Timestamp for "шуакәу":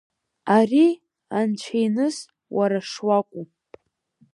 2.91-3.43